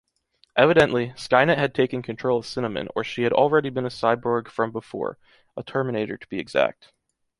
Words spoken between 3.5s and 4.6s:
been a cyborg